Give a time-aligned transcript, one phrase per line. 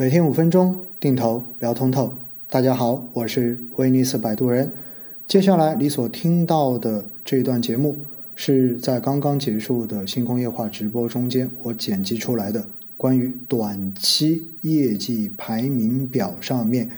[0.00, 2.14] 每天五分钟，定投聊通透。
[2.48, 4.72] 大家好，我是威尼斯摆渡人。
[5.26, 8.04] 接下来你所听到的这段节目，
[8.36, 16.88] 是在刚刚结束的新工业化直播中间，我剪辑出来的关于短期业绩排名表上面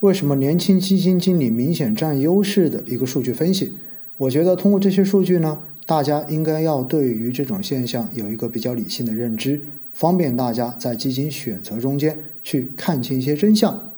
[0.00, 3.76] 为什么年轻基金经理明显占优势的一个数据分析。
[4.16, 9.60] 我觉得通过这些数据呢，大家应该要对于这种现象有一个比较理性的认知。
[9.92, 13.92] 方便大家在基金选择中间去看清一些真相。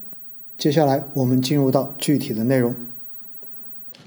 [0.59, 2.75] 接下来我们进入到具体的内容。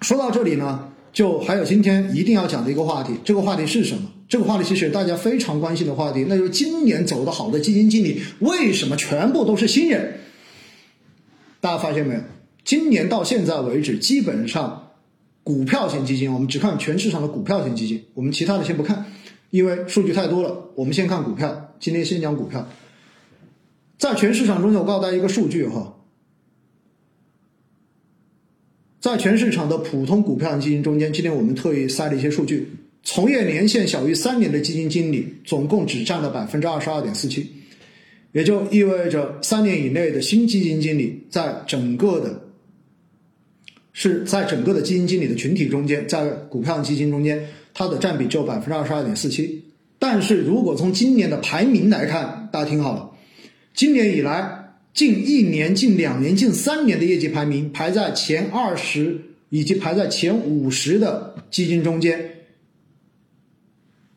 [0.02, 3.13] 说到这里呢，就还有今天一定要讲的一个话题。
[3.23, 4.02] 这个话题是什么？
[4.27, 10.16] 这个话题其实大家非常关心的话题，那就是今年走得好的基金经理为什么全部都是新人？
[11.62, 12.21] 大家发现没有？
[12.66, 14.87] 今年到现在为止，基本上
[15.48, 19.05] 股票型基金，我们只看全市场的股票型基金，我们其他的先不看。
[19.50, 21.74] 因为数据太多了，我们先看股票。
[21.80, 22.68] 今天先讲股票，
[23.98, 25.96] 在全市场中间，我告诉大家一个数据哈，
[28.99, 32.68] 在全市场的普通股票型基金中间，今天我们特意塞了一些数据，
[33.04, 37.49] 从业年限小于三年的基金经理，总共只占了百分之二十二点四七，
[38.34, 42.46] 也就意味着三年以内的新基金经理，在整个的，
[43.99, 47.43] 是在整个的基金经理的群体中间，在股票基金中间。
[47.73, 49.63] 它的占比只有百分之二十二点四七，
[49.98, 53.09] 但是如果从今年的排名来看，大家听好了，
[53.73, 62.31] 今年以来近一年、近两年、近三年的业绩排名排在前二十以及排在前五十的基金中间，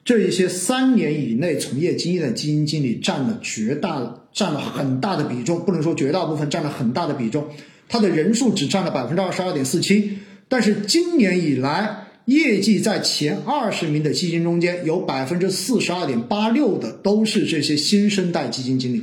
[0.05, 7.47] 这一些三年以内从业经验的基金经理占了绝大、占了很大的比重，不能说绝大部分，占了很大的比重，
[7.91, 10.17] 它的人数只占了百分之二十二点四七，
[10.49, 12.07] 但是今年以来。
[12.27, 19.03] 业绩在前二十名的基金中间，有百分之四十二点八六的都是这些新生代基金经理，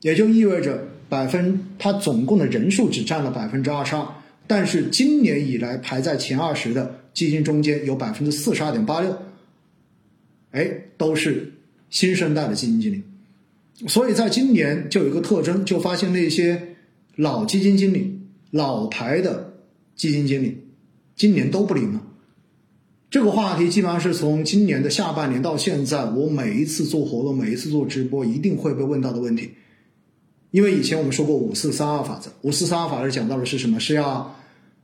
[0.00, 4.04] 也就意味着百分它总共的人数只占了百分之二十二，
[4.48, 9.16] 但是今年以来排在前二十的基金中间有百分之四十二点八六，
[10.50, 11.52] 哎，都是
[11.90, 13.02] 新生代的基金经理，
[13.86, 16.60] 所以在今年就有一个特征，就发现那些
[17.16, 19.54] 老基金经理、老牌的
[19.94, 20.64] 基金经理，
[21.16, 22.02] 今年都不灵了。
[23.08, 29.52] 这个话题基本上是从今年的下半年到现在，我每一次做活动、每一次做直播，一定会被问到的问题。
[30.50, 33.80] 因为以前我们说过五四三二法则，五四三二法则讲到的是什么？
[33.80, 34.36] 是要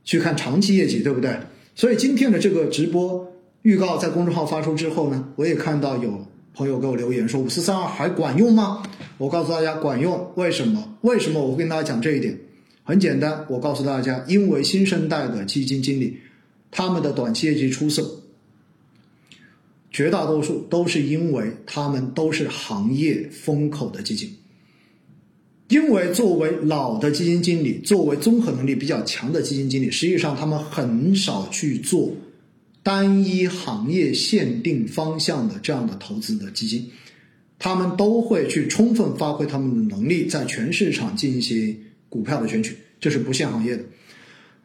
[0.03, 1.37] 去看长期业绩，对不对？
[1.75, 8.83] 所以今天的这个直播预告在公众号发出之后呢，我也看到有朋友给我留言说五四三二还管用吗？
[9.23, 10.97] 我告诉大家管用，为什么？
[10.99, 12.37] 为什么我跟大家讲这一点？
[12.83, 16.17] 很简单，我告诉大家，因为新生代的基金经理。
[16.69, 18.23] 他们的短期业绩出色，
[19.91, 24.29] 绝大多数都是因为他们都是行业风口的基金。
[25.69, 32.11] 因为作为老的基金经理，作为综合能力比较强的基金经理，实际上他们很少去做
[32.81, 36.91] 单一行业限定方向的这样的投资的基金，
[37.63, 41.77] 他们都会去充分发挥他们的能力，在全市场进行
[42.09, 43.83] 股票的选取，这是不限行业的。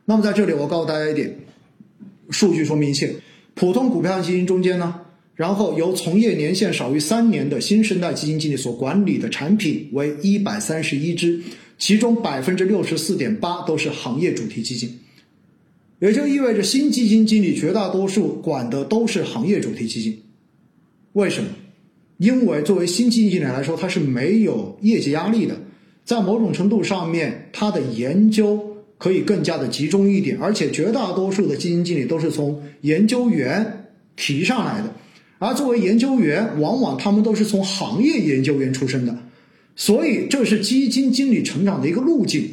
[0.05, 1.39] 那么在这里，我告诉大家一点。
[2.31, 3.15] 数据说明一切，
[3.55, 5.03] 普通股票基金中间呢，
[5.37, 11.41] 然后由从业年限少于三年的新生代基金经理所管理的产品为一百三十一只，
[11.79, 14.99] 其中百分之六十四点八都是行业主题基金，
[16.01, 20.21] 也就意味着新基金经理绝大多数管的都是行业主题基金。
[21.13, 21.49] 为什么？
[22.19, 25.59] 因为作为新基金经理来说，他是没有业绩压力的，
[26.05, 28.77] 在某种程度上面，他的研究。
[28.99, 33.85] 可以更加的集中一点，而且绝大多数的基金经理都是从研究员
[34.17, 34.93] 提上来的，
[35.39, 39.17] 而作为研究员，往往他们都是从行业研究员出身的，
[39.77, 42.51] 所以这是基金经理成长的一个路径。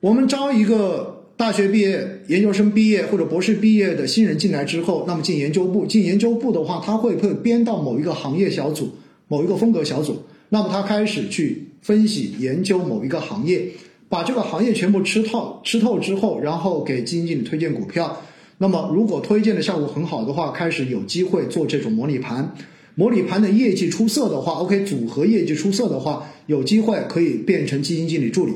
[0.00, 8.90] 我们招一个大学毕业、研究生毕业或者博士毕业的新人进来之后，那么进研究部，进研究部的话，他会会编到某一个行业小组、
[9.26, 11.66] 某一个风格小组，那么他开始去。
[11.80, 13.70] 分析研究某一个行业，
[14.08, 18.22] 把这个行业全部吃透吃透之后，然后给基金经理推荐股票。
[18.58, 22.54] 那么如果推荐的效果很好的话，开始有机会做这种模拟盘。
[22.94, 28.52] 模拟盘的业绩出色的话，OK，组合业绩出色的话，有机会可以变成基金经理助理。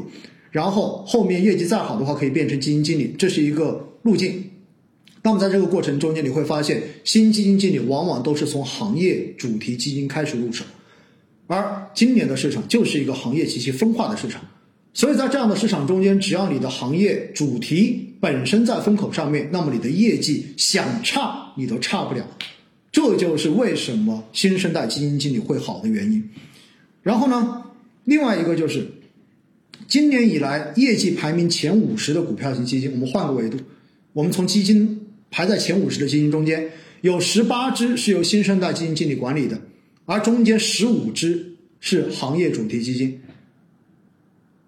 [0.57, 4.43] 然后后面业绩再好的话，可以变成基金经理，这是一个路径。
[5.23, 10.65] 那么在这个过程中间，你会发现新基金经理往往都是从行业主题基金开始入手。
[11.47, 14.41] 而今年的市场就是一个行业极其分化的市场，
[14.95, 22.27] 所以在这样的市场中间，只要你的行业主题本身在风口上面，那么你的业绩想差你都差不了。
[22.91, 26.31] 这就是为什么新生代基金经理会好的原因。
[27.03, 27.63] 然后呢，
[28.05, 28.89] 另外一个就是
[29.89, 33.59] 今年以来业绩排名前五十的股票型基金，我们换个维度，
[34.13, 35.01] 我们从基金
[35.31, 36.71] 排在前五十的基金中间，
[37.03, 39.61] 有十八只是由新生代基金经理管理的，
[40.05, 43.21] 而中间十五只是行业主题基金。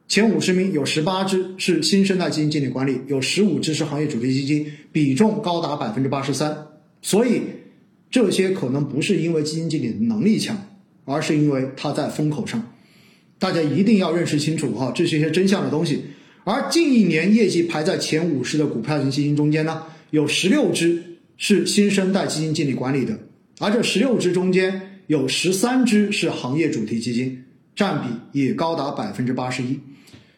[0.07, 6.57] 前五十名有十八只是新生代基金经理管理，有十五只是行业主题基金，比重高达百分之八十三。
[7.03, 7.43] 所以
[8.11, 10.57] 这些可能不是因为基金经理的能力强，
[11.05, 12.73] 而是因为他在风口上。
[13.39, 16.03] 大家一定要认识清楚哈，这是一些真相的东西。
[16.45, 21.03] 而近一年业绩排在前五十的股票型基金中间呢，有十六只
[21.37, 23.19] 是新生代基金经理管理的，
[23.59, 27.45] 而这十六只中间有十三只是行业主题基金，
[27.77, 29.79] 占比也高达百分之八十一。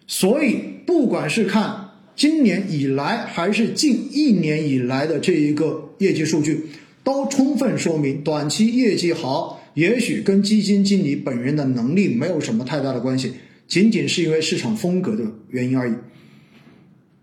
[0.06, 6.66] 所以，不管是看今年以来还是近一年以来的这一个业绩数据，
[7.04, 13.32] 都充分说明短期业绩好，也许跟基金经理本人的能力没有什么太大的关系，
[13.66, 15.94] 仅仅是因为市场风格的原因而已。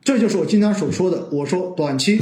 [0.03, 2.19] 这就是我经常所说的，我说短期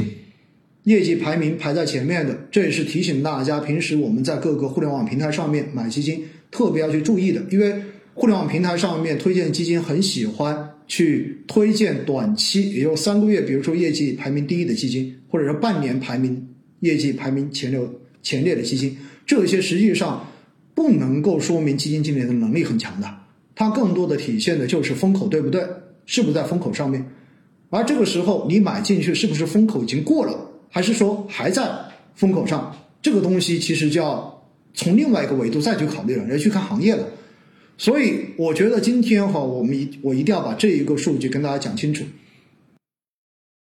[0.84, 7.74] 业绩排名排在前面的，这也是提醒大家，平时我们在各个互联网平台上面买基金特别要去注意的，因为。
[8.18, 16.48] 互联网平台上面推荐基金很喜欢去推荐短期，也就三个月，比如说业绩排名第一的基金，或者说半年排名
[16.80, 18.96] 业绩排名前六前列的基金，
[19.26, 20.24] 这些实际上
[20.74, 23.14] 不能够说明基金经理的能力很强的，
[23.54, 25.66] 它更多的体现的就是风口对不对，
[26.06, 27.04] 是不是在风口上面，
[27.70, 30.38] 而这个时候你买进去是不是风口已经过了，
[30.70, 31.68] 还是说还在
[32.14, 34.42] 风口上，这个东西其实就要
[34.74, 37.06] 从另外一个维度再去考虑了，要去看行业了。
[37.78, 42.04] 所以我觉得今天哈，我们一我一定要把这一个数据跟大家讲清楚。